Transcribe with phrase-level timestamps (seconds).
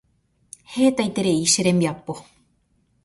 [0.73, 2.13] Hetaiterei che rembiapo.